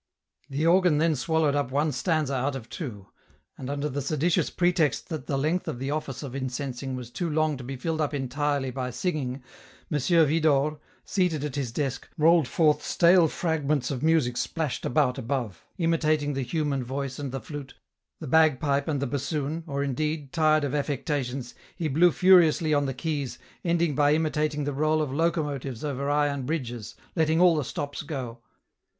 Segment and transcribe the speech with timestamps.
[0.49, 3.09] The organ then swallowed up one stanza out of two,
[3.55, 7.29] and under the seditious pretext that the length of the Office of incensing was too
[7.29, 9.43] long to be filled up entirely by singing,
[9.91, 9.99] M.
[10.09, 15.63] Widor, seated at his desk, rolled forth stale frag ments of music splashed about above,
[15.77, 17.75] imitating the human voice and the flute,
[18.19, 22.93] the bagpipe and the bassoon, or indeed, tired of affectations, he blew furiously on the
[22.95, 28.01] keys, ending by imitating the roll of locomotives over iron bridges, letting all the stops
[28.01, 28.39] go.